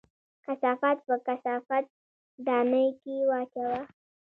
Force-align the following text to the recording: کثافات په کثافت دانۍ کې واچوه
کثافات 0.45 0.97
په 1.07 1.15
کثافت 1.27 1.83
دانۍ 2.45 2.87
کې 3.01 3.15
واچوه 3.29 3.79